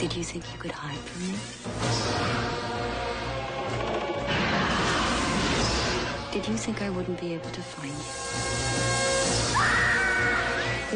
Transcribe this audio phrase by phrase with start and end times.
[0.00, 1.34] Did you think you could hide from me?
[6.32, 7.98] Did you think I wouldn't be able to find you?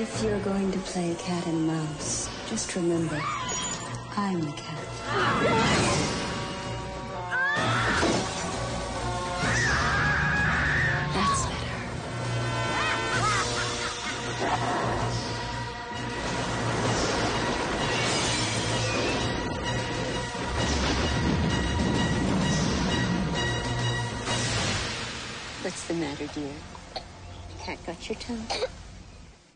[0.03, 3.21] If you're going to play cat and mouse, just remember,
[4.17, 5.74] I'm the cat.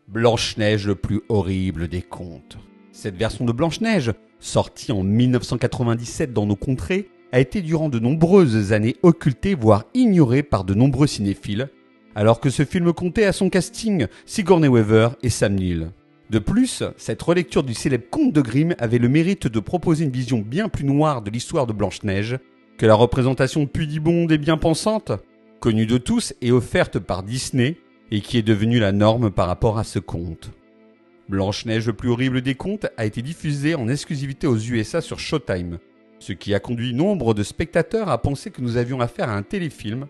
[0.08, 2.56] Blanche-Neige le plus horrible des contes.
[2.92, 8.72] Cette version de Blanche-Neige, sortie en 1997 dans nos contrées, a été durant de nombreuses
[8.72, 11.68] années occultée, voire ignorée par de nombreux cinéphiles,
[12.14, 15.90] alors que ce film comptait à son casting Sigourney Weaver et Sam Neill.
[16.30, 20.10] De plus, cette relecture du célèbre conte de Grimm avait le mérite de proposer une
[20.10, 22.38] vision bien plus noire de l'histoire de Blanche-Neige
[22.78, 25.12] que la représentation pudibonde et bien pensante,
[25.60, 27.76] connue de tous et offerte par Disney,
[28.10, 30.50] et qui est devenue la norme par rapport à ce conte.
[31.28, 35.78] Blanche-Neige le plus horrible des contes a été diffusé en exclusivité aux USA sur Showtime,
[36.20, 39.42] ce qui a conduit nombre de spectateurs à penser que nous avions affaire à un
[39.42, 40.06] téléfilm,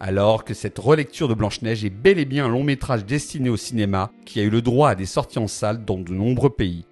[0.00, 3.56] alors que cette relecture de Blanche-Neige est bel et bien un long métrage destiné au
[3.56, 6.84] cinéma qui a eu le droit à des sorties en salle dans de nombreux pays.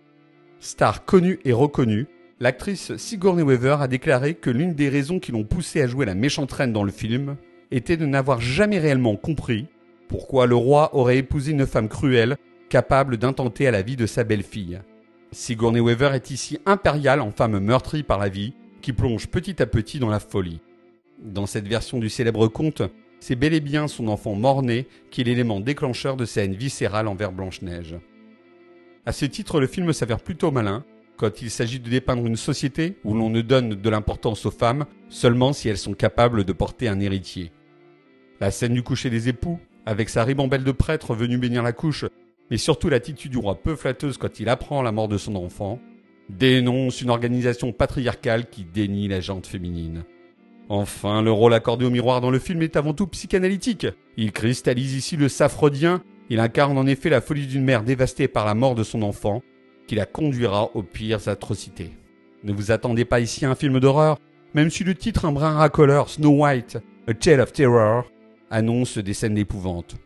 [0.58, 2.06] Star connue et reconnue,
[2.41, 6.14] l'actrice Sigourney Weaver a déclaré que l'une des raisons qui l'ont poussée à jouer la
[6.14, 7.36] méchante reine dans le film
[7.70, 9.67] était de n'avoir jamais réellement compris
[10.08, 12.36] pourquoi le roi aurait épousé une femme cruelle,
[12.68, 14.80] capable d'intenter à la vie de sa belle-fille.
[15.33, 19.67] Sigourney Weaver est ici impériale en femme meurtrie par la vie, qui plonge petit à
[19.67, 20.61] petit dans la folie.
[21.18, 22.83] Dans cette version du célèbre conte,
[23.20, 27.08] c'est bel et bien son enfant mort-né qui est l'élément déclencheur de sa haine viscérale
[27.08, 27.96] envers Blanche-Neige.
[29.07, 30.85] À ce titre, le film s'avère plutôt malin,
[31.17, 34.85] quand il s'agit de dépeindre une société où l'on ne donne de l'importance aux femmes
[35.08, 37.52] seulement si elles sont capables de porter un héritier.
[38.41, 42.05] La scène du coucher des époux, avec sa ribambelle de prêtre venu bénir la couche,
[42.51, 45.80] mais surtout l'attitude du roi peu flatteuse quand il apprend la mort de son enfant,
[46.29, 50.05] dénonce une organisation patriarcale qui dénie la jante féminine.
[50.69, 53.86] Enfin, le rôle accordé au miroir dans le film est avant tout psychanalytique.
[54.17, 58.45] Il cristallise ici le saphrodien, il incarne en effet la folie d'une mère dévastée par
[58.45, 59.42] la mort de son enfant,
[59.86, 61.92] qui la conduira aux pires atrocités.
[62.42, 64.19] Ne vous attendez pas ici à un film d'horreur,
[64.55, 68.11] même si le titre un brin racoleur, Snow White, A Tale of Terror,
[68.51, 69.96] annonce des scènes d'épouvante.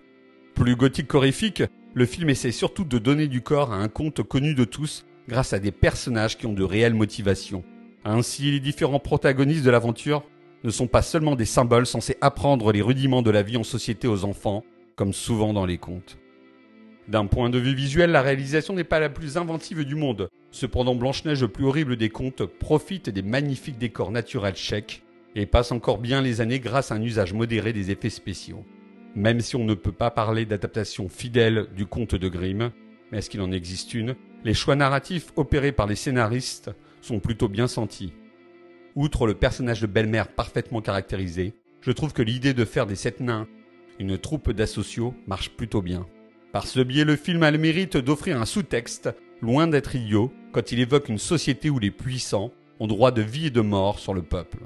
[0.55, 1.62] Plus gothique qu'horrifique,
[1.95, 5.53] le film essaie surtout de donner du corps à un conte connu de tous grâce
[5.53, 7.65] à des personnages qui ont de réelles motivations.
[8.05, 10.25] Ainsi, les différents protagonistes de l'aventure
[10.65, 14.09] ne sont pas seulement des symboles censés apprendre les rudiments de la vie en société
[14.09, 14.65] aux enfants,
[14.97, 16.19] comme souvent dans les contes.
[17.09, 20.28] D'un point de vue visuel, la réalisation n'est pas la plus inventive du monde.
[20.53, 25.03] Cependant, Blanche-Neige, le plus horrible des contes, profite des magnifiques décors naturels tchèques
[25.35, 28.65] et passe encore bien les années grâce à un usage modéré des effets spéciaux.
[29.15, 32.71] Même si on ne peut pas parler d'adaptation fidèle du conte de Grimm,
[33.11, 34.15] mais est-ce qu'il en existe une?
[34.45, 36.71] Les choix narratifs opérés par les scénaristes
[37.01, 38.13] sont plutôt bien sentis.
[38.95, 43.21] Outre le personnage de belle-mère parfaitement caractérisé, je trouve que l'idée de faire des sept
[43.21, 43.47] nains
[44.01, 46.07] une troupe d'associaux marche plutôt bien.
[46.53, 49.11] Par ce biais, le film a le mérite d'offrir un sous-texte,
[49.43, 53.47] loin d'être idiot, quand il évoque une société où les puissants ont droit de vie
[53.47, 54.59] et de mort sur le peuple.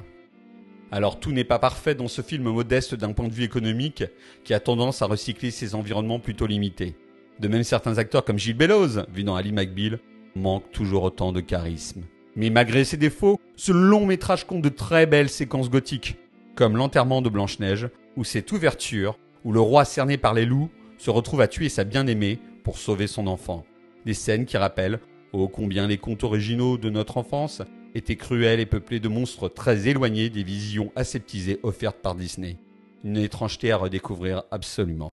[0.91, 4.05] Alors tout n'est pas parfait dans ce film modeste d'un point de vue économique
[4.45, 6.97] qui a tendance à recycler ses environnements plutôt limités.
[7.41, 9.99] De même certains acteurs comme Gilles Bellows, vu dans Ali McBeal,
[10.37, 12.03] manquent toujours autant de charisme.
[12.37, 16.17] Mais malgré ses défauts, ce long métrage compte de très belles séquences gothiques,
[16.55, 21.11] comme l'enterrement de Blanche-Neige, ou cette ouverture où le roi cerné par les loups se
[21.11, 23.64] retrouve à tuer sa bien-aimée pour sauver son enfant.
[24.06, 25.00] Des scènes qui rappellent,
[25.32, 27.62] ô combien les contes originaux de notre enfance
[27.94, 32.56] étaient cruels et peuplés de monstres très éloignés des visions aseptisées offertes par Disney.
[33.05, 35.11] Une étrangeté à redécouvrir absolument.